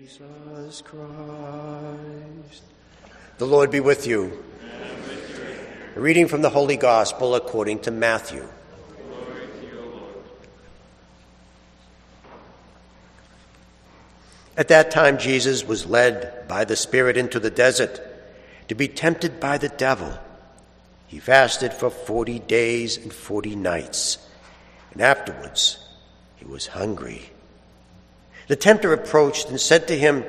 Jesus 0.00 0.80
Christ. 0.80 2.62
The 3.36 3.46
Lord 3.46 3.70
be 3.70 3.80
with 3.80 4.06
you. 4.06 4.42
A 5.94 6.00
reading 6.00 6.26
from 6.26 6.40
the 6.40 6.48
Holy 6.48 6.78
Gospel 6.78 7.34
according 7.34 7.80
to 7.80 7.90
Matthew. 7.90 8.48
At 14.56 14.68
that 14.68 14.90
time, 14.90 15.18
Jesus 15.18 15.66
was 15.66 15.84
led 15.84 16.48
by 16.48 16.64
the 16.64 16.76
Spirit 16.76 17.18
into 17.18 17.38
the 17.38 17.50
desert 17.50 18.00
to 18.68 18.74
be 18.74 18.88
tempted 18.88 19.38
by 19.38 19.58
the 19.58 19.68
devil. 19.68 20.18
He 21.08 21.18
fasted 21.18 21.74
for 21.74 21.90
forty 21.90 22.38
days 22.38 22.96
and 22.96 23.12
forty 23.12 23.54
nights, 23.54 24.16
and 24.92 25.02
afterwards 25.02 25.86
he 26.36 26.46
was 26.46 26.68
hungry. 26.68 27.32
The 28.50 28.56
tempter 28.56 28.92
approached 28.92 29.48
and 29.48 29.60
said 29.60 29.86
to 29.86 29.96
him, 29.96 30.24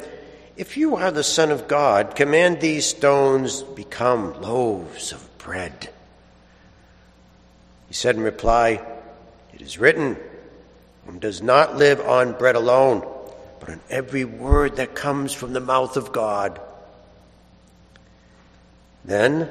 If 0.55 0.77
you 0.77 0.95
are 0.95 1.09
the 1.09 1.23
Son 1.23 1.49
of 1.49 1.67
God, 1.67 2.15
command 2.15 2.61
these 2.61 2.85
stones 2.85 3.63
become 3.63 4.39
loaves 4.43 5.11
of 5.11 5.27
bread. 5.39 5.89
He 7.87 7.95
said 7.95 8.17
in 8.17 8.21
reply, 8.21 8.79
It 9.55 9.61
is 9.63 9.79
written, 9.79 10.17
One 11.05 11.17
does 11.17 11.41
not 11.41 11.77
live 11.77 11.99
on 11.99 12.33
bread 12.33 12.55
alone, 12.55 12.99
but 13.59 13.69
on 13.69 13.79
every 13.89 14.23
word 14.23 14.75
that 14.75 14.93
comes 14.93 15.33
from 15.33 15.53
the 15.53 15.59
mouth 15.59 15.97
of 15.97 16.11
God. 16.11 16.61
Then 19.03 19.49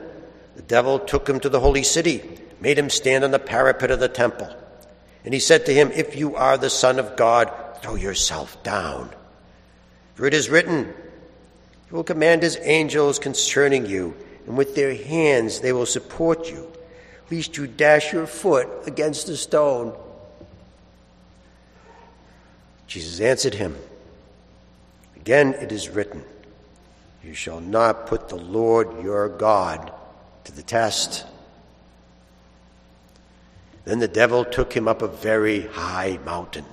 the 0.55 0.63
devil 0.63 1.01
took 1.01 1.29
him 1.29 1.41
to 1.41 1.49
the 1.49 1.59
holy 1.59 1.83
city, 1.83 2.39
made 2.61 2.79
him 2.79 2.89
stand 2.89 3.25
on 3.25 3.33
the 3.33 3.41
parapet 3.41 3.91
of 3.91 3.99
the 3.99 4.09
temple. 4.09 4.49
And 5.25 5.35
he 5.35 5.41
said 5.41 5.67
to 5.67 5.75
him, 5.75 5.91
If 5.93 6.15
you 6.15 6.37
are 6.37 6.57
the 6.57 6.71
Son 6.71 7.01
of 7.01 7.17
God, 7.17 7.53
throw 7.83 7.95
yourself 7.95 8.63
down. 8.63 9.11
For 10.15 10.27
it 10.27 10.35
is 10.35 10.51
written, 10.51 10.93
He 11.89 11.95
will 11.95 12.05
command 12.05 12.43
His 12.43 12.59
angels 12.61 13.19
concerning 13.19 13.87
you, 13.87 14.15
and 14.47 14.57
with 14.57 14.75
their 14.75 14.95
hands 14.95 15.61
they 15.61 15.73
will 15.73 15.87
support 15.87 16.51
you, 16.51 16.71
lest 17.31 17.57
you 17.57 17.67
dash 17.67 18.13
your 18.13 18.27
foot 18.27 18.69
against 18.87 19.29
a 19.29 19.37
stone. 19.37 19.97
Jesus 22.87 23.21
answered 23.21 23.55
him, 23.55 23.77
Again 25.15 25.55
it 25.55 25.71
is 25.71 25.89
written, 25.89 26.25
You 27.23 27.35
shall 27.35 27.61
not 27.61 28.09
put 28.09 28.29
the 28.29 28.37
Lord 28.37 29.05
your 29.05 29.29
God 29.29 29.93
to 30.43 30.53
the 30.53 30.63
test. 30.63 31.25
Then 33.85 34.01
the 34.01 34.09
devil 34.09 34.45
took 34.45 34.73
him 34.73 34.89
up 34.89 35.03
a 35.03 35.09
very 35.09 35.69
high 35.69 36.19
mountain 36.25 36.65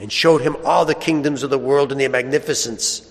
and 0.00 0.12
showed 0.12 0.40
him 0.40 0.56
all 0.64 0.84
the 0.84 0.94
kingdoms 0.94 1.42
of 1.42 1.50
the 1.50 1.58
world 1.58 1.92
and 1.92 2.00
their 2.00 2.08
magnificence. 2.08 3.04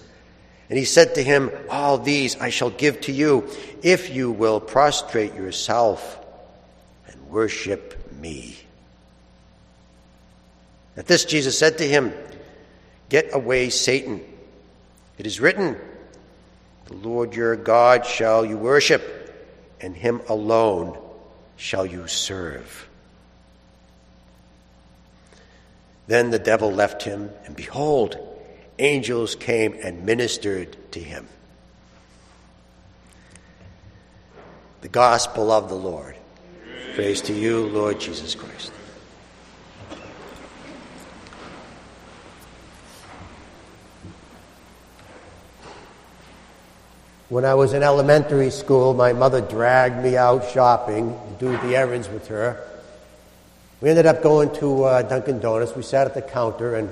And 0.70 0.78
he 0.78 0.86
said 0.86 1.16
to 1.16 1.24
him, 1.24 1.52
All 1.70 1.98
these 1.98 2.36
I 2.38 2.50
shall 2.50 2.70
give 2.70 3.02
to 3.02 3.12
you 3.12 3.50
if 3.84 4.14
you 4.14 4.32
will 4.32 4.60
prostrate 4.60 5.34
yourself 5.34 6.20
and 7.08 7.30
worship 7.30 8.12
me. 8.20 8.58
At 10.96 11.06
this, 11.06 11.26
Jesus 11.26 11.58
said 11.58 11.78
to 11.78 11.88
him, 11.88 12.12
Get 13.10 13.34
away, 13.34 13.70
Satan. 13.70 14.22
It 15.18 15.26
is 15.26 15.40
written, 15.40 15.78
The 16.86 16.96
Lord 16.96 17.36
your 17.36 17.56
God 17.56 18.06
shall 18.06 18.46
you 18.46 18.58
worship, 18.58 19.04
and 19.80 19.96
him 19.96 20.22
alone 20.28 20.98
shall 21.56 21.86
you 21.86 22.08
serve. 22.08 22.90
Then 26.08 26.32
the 26.32 26.40
devil 26.40 26.72
left 26.72 27.04
him, 27.04 27.30
and 27.46 27.56
behold, 27.56 28.18
angels 28.80 29.36
came 29.36 29.76
and 29.84 30.06
ministered 30.06 30.76
to 30.94 31.00
him. 31.00 31.28
The 34.82 34.88
gospel 34.88 35.52
of 35.52 35.68
the 35.68 35.76
Lord. 35.76 36.16
Praise 36.96 37.22
to 37.24 37.34
you, 37.34 37.68
Lord 37.68 38.00
Jesus 38.00 38.36
Christ. 38.36 38.72
When 47.30 47.44
I 47.44 47.56
was 47.56 47.74
in 47.74 47.84
elementary 47.84 48.50
school, 48.50 48.94
my 48.94 49.12
mother 49.12 49.42
dragged 49.42 50.02
me 50.02 50.16
out 50.16 50.50
shopping 50.50 51.10
to 51.40 51.46
do 51.46 51.52
the 51.68 51.76
errands 51.76 52.08
with 52.08 52.28
her. 52.30 52.66
We 53.80 53.92
ended 53.92 54.08
up 54.08 54.24
going 54.24 54.56
to 54.56 54.86
uh, 54.86 55.02
Dunkin' 55.04 55.40
Donuts. 55.40 55.76
We 55.76 55.84
sat 55.84 56.08
at 56.08 56.16
the 56.16 56.22
counter, 56.24 56.76
and 56.76 56.92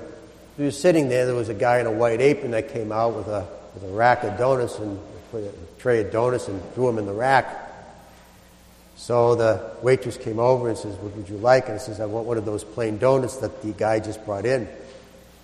we 0.56 0.66
were 0.66 0.72
sitting 0.72 1.10
there. 1.10 1.26
There 1.26 1.34
was 1.34 1.50
a 1.50 1.56
guy 1.56 1.80
in 1.80 1.88
a 1.88 1.92
white 1.92 2.22
apron 2.22 2.52
that 2.52 2.70
came 2.70 2.92
out 2.92 3.16
with 3.16 3.28
a, 3.28 3.48
with 3.74 3.84
a 3.84 3.88
rack 3.88 4.24
of 4.24 4.38
donuts 4.38 4.78
and 4.78 5.00
a 5.34 5.50
tray 5.80 6.02
of 6.02 6.12
donuts 6.12 6.48
and 6.48 6.62
threw 6.74 6.86
them 6.86 7.00
in 7.00 7.08
the 7.08 7.14
rack. 7.14 7.64
So 8.98 9.34
the 9.34 9.72
waitress 9.82 10.18
came 10.18 10.40
over 10.40 10.70
and 10.70 10.78
says, 10.78 10.96
What 10.98 11.16
would 11.18 11.28
you 11.28 11.38
like? 11.38 11.66
And 11.66 11.74
I 11.74 11.78
says, 11.80 12.00
I 12.00 12.06
want 12.06 12.28
one 12.28 12.38
of 12.38 12.46
those 12.46 12.64
plain 12.64 13.00
donuts 13.00 13.38
that 13.38 13.64
the 13.64 13.72
guy 13.72 14.00
just 14.00 14.24
brought 14.24 14.46
in. 14.46 14.68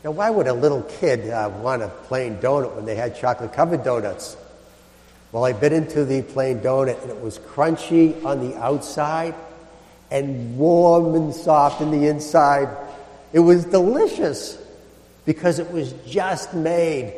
Now, 0.03 0.11
why 0.11 0.29
would 0.29 0.47
a 0.47 0.53
little 0.53 0.83
kid 0.83 1.27
uh, 1.27 1.49
want 1.49 1.81
a 1.81 1.87
plain 1.87 2.37
donut 2.37 2.75
when 2.75 2.85
they 2.85 2.95
had 2.95 3.17
chocolate 3.17 3.53
covered 3.53 3.83
donuts? 3.83 4.37
Well, 5.31 5.43
I 5.43 5.53
bit 5.53 5.73
into 5.73 6.05
the 6.05 6.21
plain 6.21 6.59
donut, 6.59 7.01
and 7.01 7.09
it 7.09 7.19
was 7.19 7.39
crunchy 7.39 8.23
on 8.23 8.47
the 8.47 8.55
outside 8.57 9.33
and 10.11 10.57
warm 10.57 11.15
and 11.15 11.33
soft 11.33 11.81
in 11.81 11.89
the 11.89 12.07
inside. 12.07 12.67
It 13.33 13.39
was 13.39 13.65
delicious 13.65 14.61
because 15.25 15.57
it 15.57 15.71
was 15.71 15.93
just 16.05 16.53
made. 16.53 17.13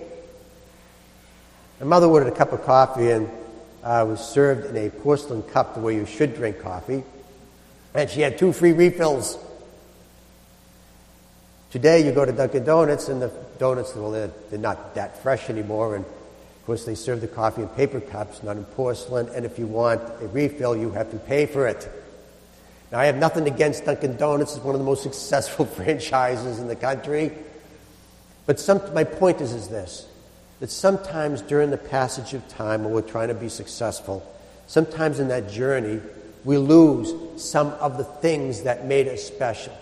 My 1.80 1.88
mother 1.88 2.08
ordered 2.08 2.32
a 2.32 2.36
cup 2.36 2.54
of 2.54 2.64
coffee 2.64 3.10
and 3.10 3.30
uh, 3.84 4.06
was 4.08 4.20
served 4.20 4.68
in 4.68 4.78
a 4.78 4.90
porcelain 4.90 5.42
cup 5.42 5.74
the 5.74 5.82
way 5.82 5.96
you 5.96 6.06
should 6.06 6.36
drink 6.36 6.62
coffee. 6.62 7.04
And 7.94 8.10
she 8.10 8.22
had 8.22 8.38
two 8.38 8.54
free 8.54 8.72
refills. 8.72 9.38
Today 11.72 12.06
you 12.06 12.12
go 12.12 12.24
to 12.24 12.32
Dunkin' 12.32 12.64
Donuts 12.64 13.10
and 13.10 13.22
the 13.22 13.32
donuts, 13.58 13.96
well, 13.96 14.12
they're, 14.12 14.32
they're 14.52 14.60
not 14.60 14.94
that 14.94 15.22
fresh 15.24 15.50
anymore. 15.50 15.96
And 15.96 16.06
of 16.06 16.66
course, 16.66 16.86
they 16.86 16.96
serve 16.96 17.22
the 17.22 17.28
coffee 17.28 17.64
in 17.64 17.68
paper 17.70 18.00
cups, 18.00 18.44
not 18.44 18.58
in 18.58 18.64
porcelain. 18.64 19.28
And 19.30 19.46
if 19.46 19.58
you 19.58 19.66
want 19.66 20.02
a 20.22 20.28
refill, 20.28 20.78
you 20.78 20.92
have 20.92 21.10
to 21.12 21.18
pay 21.18 21.48
for 21.48 21.68
it. 21.68 21.90
Now, 22.94 23.00
I 23.00 23.06
have 23.06 23.18
nothing 23.18 23.48
against 23.48 23.86
Dunkin' 23.86 24.18
Donuts. 24.18 24.56
It's 24.56 24.64
one 24.64 24.76
of 24.76 24.80
the 24.80 24.86
most 24.86 25.02
successful 25.02 25.66
franchises 25.78 26.60
in 26.60 26.68
the 26.68 26.76
country. 26.76 27.32
But 28.46 28.60
some, 28.60 28.94
my 28.94 29.04
point 29.04 29.42
is, 29.42 29.52
is 29.52 29.68
this 29.68 30.06
that 30.60 30.70
sometimes 30.70 31.42
during 31.42 31.72
the 31.72 31.78
passage 31.78 32.36
of 32.36 32.48
time 32.50 32.84
when 32.84 32.94
we're 32.94 33.02
trying 33.02 33.30
to 33.30 33.34
be 33.34 33.50
successful, 33.50 34.24
sometimes 34.68 35.20
in 35.20 35.30
that 35.30 35.50
journey, 35.50 36.02
we 36.46 36.58
lose 36.58 37.12
some 37.44 37.70
of 37.80 37.98
the 37.98 38.04
things 38.04 38.62
that 38.62 38.86
made 38.86 39.08
us 39.08 39.24
special. 39.24 39.76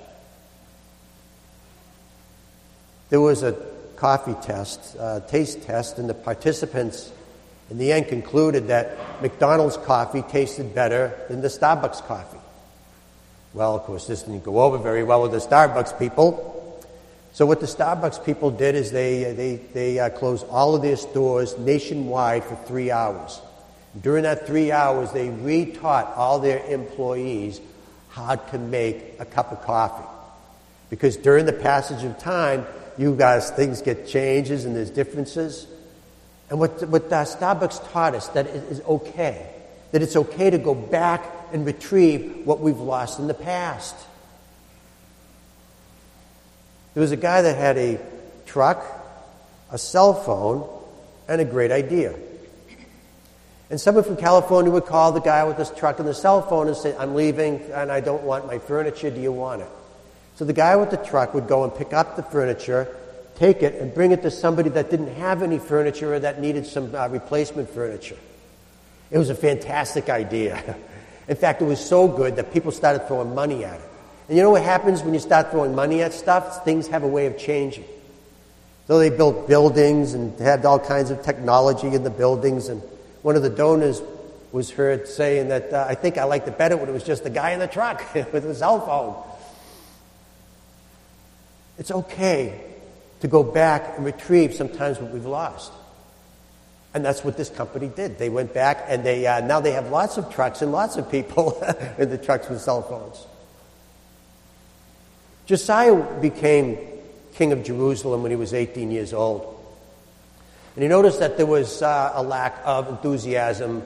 There 3.09 3.19
was 3.19 3.43
a 3.43 3.61
coffee 3.97 4.35
test, 4.41 4.95
uh, 4.97 5.19
taste 5.19 5.63
test, 5.63 5.99
and 5.99 6.09
the 6.09 6.13
participants 6.13 7.11
in 7.69 7.77
the 7.77 7.91
end 7.91 8.07
concluded 8.07 8.69
that 8.69 8.97
McDonald's 9.21 9.75
coffee 9.75 10.21
tasted 10.21 10.73
better 10.73 11.13
than 11.27 11.41
the 11.41 11.49
Starbucks 11.49 12.07
coffee. 12.07 12.40
Well, 13.53 13.75
of 13.75 13.83
course, 13.83 14.07
this 14.07 14.23
didn't 14.23 14.43
go 14.43 14.61
over 14.61 14.77
very 14.77 15.03
well 15.03 15.23
with 15.23 15.31
the 15.31 15.39
Starbucks 15.39 15.99
people. 15.99 16.57
So, 17.33 17.45
what 17.45 17.59
the 17.59 17.65
Starbucks 17.65 18.25
people 18.25 18.51
did 18.51 18.75
is 18.75 18.91
they, 18.91 19.33
they, 19.33 19.55
they 19.55 19.99
uh, 19.99 20.09
closed 20.09 20.45
all 20.49 20.75
of 20.75 20.81
their 20.81 20.97
stores 20.97 21.57
nationwide 21.57 22.43
for 22.45 22.55
three 22.55 22.91
hours. 22.91 23.41
During 23.99 24.23
that 24.23 24.47
three 24.47 24.71
hours, 24.71 25.11
they 25.11 25.27
retaught 25.27 26.17
all 26.17 26.39
their 26.39 26.65
employees 26.65 27.59
how 28.09 28.35
to 28.35 28.57
make 28.57 29.15
a 29.19 29.25
cup 29.25 29.51
of 29.51 29.61
coffee. 29.63 30.07
Because 30.89 31.17
during 31.17 31.45
the 31.45 31.53
passage 31.53 32.03
of 32.03 32.17
time, 32.19 32.65
you 32.97 33.15
guys, 33.15 33.49
things 33.49 33.81
get 33.81 34.07
changes 34.07 34.65
and 34.65 34.75
there's 34.75 34.89
differences. 34.89 35.67
And 36.49 36.59
what, 36.59 36.87
what 36.87 37.11
uh, 37.11 37.23
Starbucks 37.23 37.91
taught 37.91 38.15
us, 38.15 38.27
that 38.29 38.47
it 38.47 38.63
is 38.71 38.81
okay. 38.81 39.49
That 39.91 40.01
it's 40.01 40.15
okay 40.15 40.49
to 40.49 40.57
go 40.57 40.75
back 40.75 41.25
and 41.53 41.65
retrieve 41.65 42.45
what 42.45 42.59
we've 42.59 42.79
lost 42.79 43.19
in 43.19 43.27
the 43.27 43.33
past. 43.33 43.95
There 46.93 47.01
was 47.01 47.11
a 47.11 47.17
guy 47.17 47.41
that 47.41 47.57
had 47.57 47.77
a 47.77 47.99
truck, 48.45 48.85
a 49.71 49.77
cell 49.77 50.13
phone, 50.13 50.67
and 51.27 51.39
a 51.39 51.45
great 51.45 51.71
idea. 51.71 52.13
And 53.69 53.79
someone 53.79 54.03
from 54.03 54.17
California 54.17 54.69
would 54.69 54.85
call 54.85 55.13
the 55.13 55.21
guy 55.21 55.45
with 55.45 55.55
this 55.55 55.71
truck 55.71 55.99
and 55.99 56.07
the 56.07 56.13
cell 56.13 56.41
phone 56.41 56.67
and 56.67 56.75
say, 56.75 56.93
I'm 56.97 57.15
leaving 57.15 57.61
and 57.71 57.89
I 57.89 58.01
don't 58.01 58.23
want 58.23 58.45
my 58.45 58.59
furniture. 58.59 59.09
Do 59.09 59.21
you 59.21 59.31
want 59.31 59.61
it? 59.61 59.69
So 60.35 60.43
the 60.43 60.51
guy 60.51 60.75
with 60.75 60.91
the 60.91 60.97
truck 60.97 61.33
would 61.33 61.47
go 61.47 61.63
and 61.63 61.73
pick 61.73 61.93
up 61.93 62.17
the 62.17 62.23
furniture, 62.23 62.93
take 63.35 63.63
it, 63.63 63.75
and 63.75 63.93
bring 63.93 64.11
it 64.11 64.23
to 64.23 64.31
somebody 64.31 64.69
that 64.71 64.89
didn't 64.89 65.15
have 65.15 65.41
any 65.41 65.57
furniture 65.57 66.13
or 66.13 66.19
that 66.19 66.41
needed 66.41 66.65
some 66.65 66.93
uh, 66.93 67.07
replacement 67.07 67.69
furniture. 67.69 68.17
It 69.09 69.17
was 69.17 69.29
a 69.29 69.35
fantastic 69.35 70.09
idea. 70.09 70.75
In 71.31 71.37
fact, 71.37 71.61
it 71.61 71.65
was 71.65 71.79
so 71.79 72.09
good 72.09 72.35
that 72.35 72.51
people 72.51 72.73
started 72.73 73.07
throwing 73.07 73.33
money 73.33 73.63
at 73.63 73.79
it. 73.79 73.89
And 74.27 74.37
you 74.37 74.43
know 74.43 74.49
what 74.49 74.63
happens 74.63 75.01
when 75.01 75.13
you 75.13 75.19
start 75.21 75.49
throwing 75.49 75.73
money 75.73 76.01
at 76.01 76.11
stuff? 76.11 76.65
Things 76.65 76.89
have 76.89 77.03
a 77.03 77.07
way 77.07 77.25
of 77.25 77.37
changing. 77.37 77.85
So 78.87 78.99
they 78.99 79.09
built 79.09 79.47
buildings 79.47 80.13
and 80.13 80.37
had 80.37 80.65
all 80.65 80.77
kinds 80.77 81.09
of 81.09 81.23
technology 81.23 81.87
in 81.87 82.03
the 82.03 82.09
buildings. 82.09 82.67
And 82.67 82.81
one 83.21 83.37
of 83.37 83.43
the 83.43 83.49
donors 83.49 84.01
was 84.51 84.71
heard 84.71 85.07
saying 85.07 85.47
that 85.47 85.71
uh, 85.71 85.85
I 85.87 85.95
think 85.95 86.17
I 86.17 86.25
liked 86.25 86.49
it 86.49 86.57
better 86.57 86.75
when 86.75 86.89
it 86.89 86.91
was 86.91 87.05
just 87.05 87.23
the 87.23 87.29
guy 87.29 87.51
in 87.51 87.59
the 87.59 87.67
truck 87.67 88.13
with 88.13 88.43
his 88.43 88.57
cell 88.57 88.85
phone. 88.85 89.15
It's 91.77 91.91
okay 91.91 92.59
to 93.21 93.29
go 93.29 93.41
back 93.41 93.93
and 93.95 94.03
retrieve 94.03 94.53
sometimes 94.53 94.99
what 94.99 95.13
we've 95.13 95.25
lost. 95.25 95.71
And 96.93 97.05
that's 97.05 97.23
what 97.23 97.37
this 97.37 97.49
company 97.49 97.87
did. 97.87 98.17
They 98.17 98.29
went 98.29 98.53
back 98.53 98.85
and 98.87 99.05
they, 99.05 99.25
uh, 99.25 99.39
now 99.41 99.61
they 99.61 99.71
have 99.71 99.89
lots 99.89 100.17
of 100.17 100.33
trucks 100.33 100.61
and 100.61 100.71
lots 100.71 100.97
of 100.97 101.09
people 101.09 101.61
in 101.97 102.09
the 102.09 102.17
trucks 102.17 102.49
with 102.49 102.59
cell 102.59 102.81
phones. 102.81 103.25
Josiah 105.45 106.19
became 106.19 106.77
king 107.33 107.51
of 107.51 107.63
Jerusalem 107.63 108.23
when 108.23 108.31
he 108.31 108.37
was 108.37 108.53
18 108.53 108.91
years 108.91 109.13
old. 109.13 109.57
And 110.75 110.83
he 110.83 110.89
noticed 110.89 111.19
that 111.19 111.37
there 111.37 111.45
was 111.45 111.81
uh, 111.81 112.11
a 112.13 112.23
lack 112.23 112.55
of 112.63 112.87
enthusiasm 112.87 113.83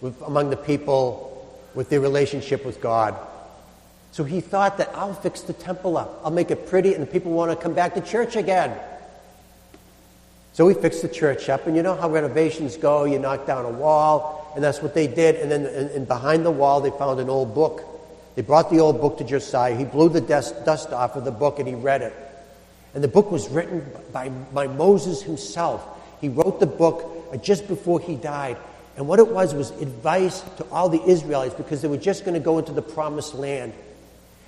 with, 0.00 0.20
among 0.22 0.50
the 0.50 0.56
people 0.56 1.32
with 1.74 1.88
their 1.88 2.00
relationship 2.00 2.64
with 2.64 2.80
God. 2.80 3.14
So 4.12 4.24
he 4.24 4.40
thought 4.40 4.78
that 4.78 4.90
I'll 4.94 5.14
fix 5.14 5.42
the 5.42 5.52
temple 5.52 5.96
up. 5.96 6.20
I'll 6.24 6.30
make 6.30 6.50
it 6.50 6.68
pretty, 6.68 6.94
and 6.94 7.02
the 7.02 7.06
people 7.06 7.32
want 7.32 7.50
to 7.50 7.56
come 7.56 7.74
back 7.74 7.94
to 7.94 8.00
church 8.00 8.34
again. 8.34 8.78
So 10.56 10.64
we 10.64 10.72
fixed 10.72 11.02
the 11.02 11.08
church 11.10 11.50
up, 11.50 11.66
and 11.66 11.76
you 11.76 11.82
know 11.82 11.94
how 11.94 12.08
renovations 12.08 12.78
go. 12.78 13.04
You 13.04 13.18
knock 13.18 13.46
down 13.46 13.66
a 13.66 13.70
wall, 13.70 14.50
and 14.54 14.64
that's 14.64 14.80
what 14.80 14.94
they 14.94 15.06
did. 15.06 15.34
And 15.34 15.50
then 15.50 15.66
and, 15.66 15.90
and 15.90 16.08
behind 16.08 16.46
the 16.46 16.50
wall, 16.50 16.80
they 16.80 16.88
found 16.88 17.20
an 17.20 17.28
old 17.28 17.54
book. 17.54 17.82
They 18.36 18.40
brought 18.40 18.70
the 18.70 18.80
old 18.80 18.98
book 18.98 19.18
to 19.18 19.24
Josiah. 19.24 19.76
He 19.76 19.84
blew 19.84 20.08
the 20.08 20.22
dust, 20.22 20.64
dust 20.64 20.94
off 20.94 21.14
of 21.14 21.26
the 21.26 21.30
book, 21.30 21.58
and 21.58 21.68
he 21.68 21.74
read 21.74 22.00
it. 22.00 22.14
And 22.94 23.04
the 23.04 23.08
book 23.08 23.30
was 23.30 23.50
written 23.50 23.84
by, 24.14 24.30
by 24.30 24.66
Moses 24.66 25.20
himself. 25.20 25.86
He 26.22 26.30
wrote 26.30 26.58
the 26.58 26.66
book 26.66 27.42
just 27.42 27.68
before 27.68 28.00
he 28.00 28.16
died. 28.16 28.56
And 28.96 29.06
what 29.06 29.18
it 29.18 29.28
was 29.28 29.52
was 29.52 29.72
advice 29.72 30.40
to 30.56 30.64
all 30.72 30.88
the 30.88 31.02
Israelites 31.02 31.52
because 31.52 31.82
they 31.82 31.88
were 31.88 31.98
just 31.98 32.24
going 32.24 32.32
to 32.32 32.40
go 32.40 32.56
into 32.56 32.72
the 32.72 32.80
promised 32.80 33.34
land. 33.34 33.74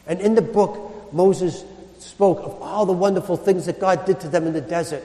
And 0.07 0.23
in 0.23 0.35
the 0.35 0.41
book, 0.41 1.13
Moses 1.13 1.63
spoke 1.99 2.39
of 2.39 2.63
all 2.63 2.87
the 2.87 2.95
wonderful 2.95 3.37
things 3.37 3.67
that 3.67 3.79
God 3.79 4.07
did 4.07 4.21
to 4.21 4.29
them 4.31 4.47
in 4.47 4.55
the 4.55 4.63
desert. 4.63 5.03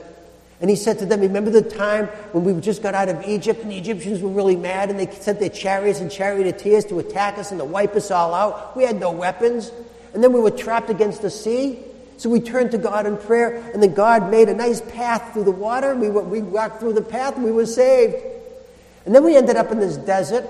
And 0.64 0.70
he 0.70 0.76
said 0.76 0.98
to 1.00 1.04
them, 1.04 1.20
Remember 1.20 1.50
the 1.50 1.60
time 1.60 2.06
when 2.32 2.42
we 2.42 2.58
just 2.58 2.82
got 2.82 2.94
out 2.94 3.10
of 3.10 3.22
Egypt 3.28 3.60
and 3.60 3.70
the 3.70 3.76
Egyptians 3.76 4.22
were 4.22 4.30
really 4.30 4.56
mad 4.56 4.88
and 4.88 4.98
they 4.98 5.10
sent 5.10 5.38
their 5.38 5.50
chariots 5.50 6.00
and 6.00 6.10
charioteers 6.10 6.86
to 6.86 7.00
attack 7.00 7.36
us 7.36 7.50
and 7.50 7.60
to 7.60 7.66
wipe 7.66 7.94
us 7.94 8.10
all 8.10 8.32
out? 8.32 8.74
We 8.74 8.84
had 8.84 8.98
no 8.98 9.10
weapons. 9.10 9.70
And 10.14 10.24
then 10.24 10.32
we 10.32 10.40
were 10.40 10.50
trapped 10.50 10.88
against 10.88 11.20
the 11.20 11.28
sea. 11.28 11.80
So 12.16 12.30
we 12.30 12.40
turned 12.40 12.70
to 12.70 12.78
God 12.78 13.06
in 13.06 13.18
prayer, 13.18 13.56
and 13.74 13.82
then 13.82 13.92
God 13.92 14.30
made 14.30 14.48
a 14.48 14.54
nice 14.54 14.80
path 14.80 15.34
through 15.34 15.44
the 15.44 15.50
water. 15.50 15.94
We, 15.94 16.08
we 16.08 16.40
walked 16.40 16.80
through 16.80 16.94
the 16.94 17.02
path, 17.02 17.34
and 17.34 17.44
we 17.44 17.52
were 17.52 17.66
saved. 17.66 18.16
And 19.04 19.14
then 19.14 19.22
we 19.22 19.36
ended 19.36 19.56
up 19.56 19.70
in 19.70 19.80
this 19.80 19.98
desert, 19.98 20.48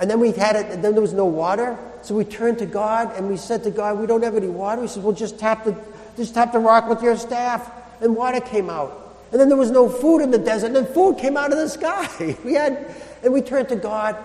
and 0.00 0.10
then 0.10 0.18
we 0.18 0.32
had 0.32 0.56
it, 0.56 0.64
and 0.72 0.82
then 0.82 0.92
there 0.92 1.02
was 1.02 1.12
no 1.12 1.26
water. 1.26 1.76
So 2.00 2.14
we 2.14 2.24
turned 2.24 2.60
to 2.60 2.66
God, 2.66 3.14
and 3.18 3.28
we 3.28 3.36
said 3.36 3.64
to 3.64 3.70
God, 3.70 3.98
"We 3.98 4.06
don't 4.06 4.22
have 4.22 4.34
any 4.34 4.48
water." 4.48 4.80
He 4.80 4.88
said, 4.88 5.04
"Well, 5.04 5.12
just 5.12 5.38
tap 5.38 5.64
the, 5.64 5.76
just 6.16 6.32
tap 6.32 6.52
the 6.52 6.58
rock 6.58 6.88
with 6.88 7.02
your 7.02 7.18
staff," 7.18 7.70
and 8.00 8.16
water 8.16 8.40
came 8.40 8.70
out. 8.70 8.99
And 9.30 9.40
then 9.40 9.48
there 9.48 9.56
was 9.56 9.70
no 9.70 9.88
food 9.88 10.20
in 10.20 10.30
the 10.30 10.38
desert, 10.38 10.66
and 10.66 10.76
then 10.76 10.86
food 10.86 11.18
came 11.18 11.36
out 11.36 11.52
of 11.52 11.58
the 11.58 11.68
sky. 11.68 12.36
We 12.44 12.54
had, 12.54 12.94
and 13.22 13.32
we 13.32 13.42
turned 13.42 13.68
to 13.68 13.76
God, 13.76 14.16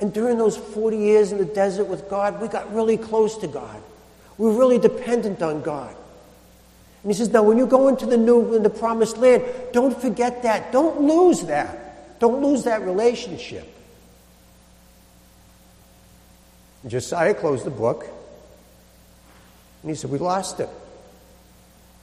and 0.00 0.12
during 0.12 0.38
those 0.38 0.56
40 0.56 0.96
years 0.96 1.32
in 1.32 1.38
the 1.38 1.44
desert 1.44 1.84
with 1.84 2.08
God, 2.08 2.40
we 2.40 2.48
got 2.48 2.72
really 2.74 2.96
close 2.96 3.36
to 3.38 3.46
God. 3.46 3.82
We 4.38 4.46
were 4.46 4.54
really 4.58 4.78
dependent 4.78 5.42
on 5.42 5.62
God. 5.62 5.94
And 7.02 7.12
he 7.12 7.16
says, 7.16 7.28
now 7.28 7.42
when 7.42 7.58
you 7.58 7.66
go 7.66 7.88
into 7.88 8.06
the 8.06 8.16
new, 8.16 8.54
in 8.54 8.62
the 8.62 8.70
promised 8.70 9.18
land, 9.18 9.44
don't 9.72 9.96
forget 10.00 10.42
that. 10.42 10.72
Don't 10.72 11.02
lose 11.02 11.42
that. 11.42 12.18
Don't 12.18 12.42
lose 12.42 12.64
that 12.64 12.80
relationship. 12.82 13.68
And 16.82 16.90
Josiah 16.90 17.34
closed 17.34 17.64
the 17.64 17.70
book, 17.70 18.06
and 19.82 19.90
he 19.90 19.94
said, 19.94 20.10
we 20.10 20.18
lost 20.18 20.60
it. 20.60 20.68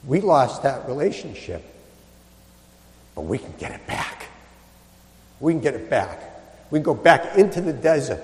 We 0.06 0.22
lost 0.22 0.64
that 0.64 0.88
relationship. 0.88 1.64
But 3.16 3.22
we 3.22 3.38
can 3.38 3.54
get 3.58 3.72
it 3.72 3.86
back. 3.88 4.26
We 5.40 5.54
can 5.54 5.62
get 5.62 5.74
it 5.74 5.90
back. 5.90 6.20
We 6.70 6.80
can 6.80 6.84
go 6.84 6.94
back 6.94 7.38
into 7.38 7.62
the 7.62 7.74
desert 7.74 8.22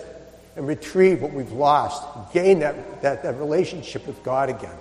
and 0.56 0.68
retrieve 0.68 1.22
what 1.22 1.34
we've 1.34 1.52
lost, 1.52 2.04
gain 2.34 2.60
that, 2.60 3.02
that, 3.02 3.24
that 3.24 3.38
relationship 3.38 4.08
with 4.08 4.24
God 4.24 4.50
again. 4.50 4.78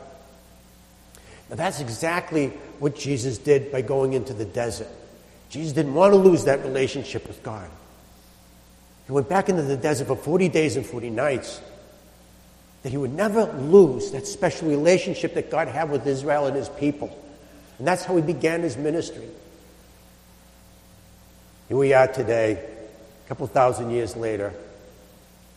Now, 1.51 1.57
that's 1.57 1.81
exactly 1.81 2.49
what 2.79 2.97
Jesus 2.97 3.39
did 3.39 3.71
by 3.71 3.83
going 3.83 4.15
into 4.15 4.33
the 4.33 4.45
desert. 4.45 4.89
Jesus 5.49 5.73
didn't 5.73 5.95
want 5.95 6.13
to 6.13 6.19
lose 6.19 6.45
that 6.45 6.63
relationship 6.65 7.27
with 7.27 7.43
God. 7.43 7.69
He 9.07 9.13
went 9.13 9.29
back 9.29 9.49
into 9.49 9.63
the 9.63 9.77
desert 9.77 10.09
for 10.09 10.17
40 10.17 10.49
days 10.49 10.77
and 10.77 10.85
40 10.85 11.11
nights. 11.11 11.61
That 12.83 12.91
he 12.91 12.99
would 12.99 13.15
never 13.15 13.45
lose 13.53 14.11
that 14.13 14.27
special 14.27 14.69
relationship 14.69 15.35
that 15.35 15.51
God 15.51 15.69
had 15.69 15.91
with 15.91 16.07
Israel 16.07 16.47
and 16.47 16.57
his 16.57 16.69
people. 16.69 17.17
And 17.79 17.87
that's 17.87 18.05
how 18.05 18.17
he 18.17 18.23
began 18.23 18.63
his 18.63 18.77
ministry. 18.77 19.27
Here 21.69 21.77
we 21.77 21.93
are 21.95 22.07
today, 22.07 22.53
a 22.53 23.29
couple 23.29 23.45
thousand 23.49 23.91
years 23.91 24.15
later, 24.15 24.53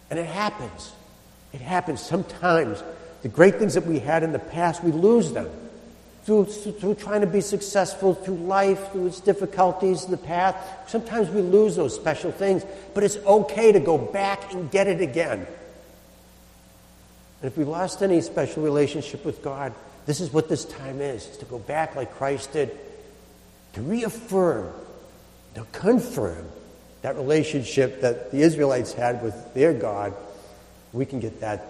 and 0.09 0.17
it 0.17 0.25
happens. 0.25 0.91
It 1.53 1.61
happens 1.61 2.01
sometimes. 2.01 2.83
The 3.21 3.27
great 3.27 3.57
things 3.57 3.75
that 3.75 3.85
we 3.85 3.99
had 3.99 4.23
in 4.23 4.31
the 4.31 4.39
past, 4.39 4.83
we 4.83 4.91
lose 4.91 5.31
them. 5.33 5.47
Through, 6.23 6.45
through 6.45 6.95
trying 6.95 7.21
to 7.21 7.27
be 7.27 7.41
successful, 7.41 8.15
through 8.15 8.37
life, 8.37 8.91
through 8.91 9.07
its 9.07 9.19
difficulties, 9.19 10.05
the 10.05 10.17
path. 10.17 10.55
Sometimes 10.87 11.29
we 11.29 11.41
lose 11.41 11.75
those 11.75 11.93
special 11.95 12.31
things, 12.31 12.63
but 12.93 13.03
it's 13.03 13.17
okay 13.17 13.71
to 13.71 13.79
go 13.79 13.97
back 13.97 14.51
and 14.53 14.69
get 14.71 14.87
it 14.87 15.01
again. 15.01 15.39
And 17.41 17.51
if 17.51 17.57
we 17.57 17.63
lost 17.63 18.01
any 18.01 18.21
special 18.21 18.63
relationship 18.63 19.23
with 19.25 19.43
God, 19.43 19.73
this 20.07 20.21
is 20.21 20.33
what 20.33 20.49
this 20.49 20.65
time 20.65 21.01
is. 21.01 21.27
It's 21.27 21.37
to 21.37 21.45
go 21.45 21.59
back 21.59 21.95
like 21.95 22.15
Christ 22.15 22.53
did, 22.53 22.77
to 23.73 23.81
reaffirm, 23.81 24.71
to 25.55 25.65
confirm 25.71 26.45
that 27.01 27.15
relationship 27.15 28.01
that 28.01 28.31
the 28.31 28.41
Israelites 28.41 28.93
had 28.93 29.23
with 29.23 29.53
their 29.53 29.73
God, 29.73 30.13
we 30.93 31.05
can 31.05 31.19
get 31.19 31.39
that 31.41 31.65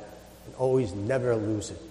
and 0.45 0.55
always 0.55 0.93
never 0.93 1.35
lose 1.35 1.69
it. 1.69 1.81